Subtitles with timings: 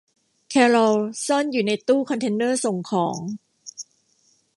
[0.49, 3.17] แครอลซ่อนอยู่ในตู้คอนเทนเนอร์ส่งของ